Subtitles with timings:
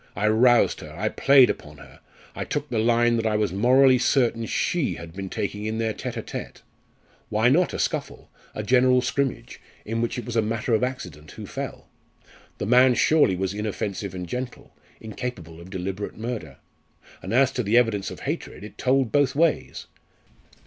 [0.15, 1.99] I roused her I played upon her!
[2.35, 5.93] I took the line that I was morally certain she had been taking in their
[5.93, 6.63] tête à tête.
[7.29, 8.27] Why not a scuffle?
[8.55, 9.61] a general scrimmage?
[9.85, 11.87] in which it was matter of accident who fell?
[12.57, 16.57] The man surely was inoffensive and gentle, incapable of deliberate murder.
[17.21, 19.85] And as to the evidence of hatred, it told both ways.